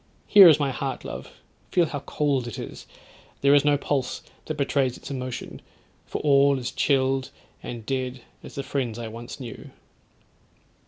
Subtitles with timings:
[0.25, 1.29] Here is my heart, love,
[1.69, 2.87] feel how cold it is;
[3.41, 5.61] there is no pulse that betrays its emotion;
[6.07, 7.29] for all is chilled
[7.61, 9.69] and dead as the friends I once knew.'